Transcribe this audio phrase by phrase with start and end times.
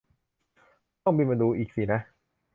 [1.03, 1.99] ต้องบินมาดูอีกสินะ